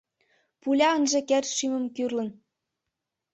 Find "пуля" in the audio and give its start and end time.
0.61-0.89